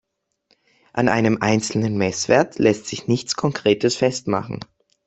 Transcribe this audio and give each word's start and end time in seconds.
An 0.93 1.09
einem 1.09 1.37
einzelnen 1.43 1.95
Messwert 1.95 2.57
lässt 2.57 2.87
sich 2.87 3.05
nichts 3.07 3.35
Konkretes 3.35 3.97
festmachen. 3.97 4.61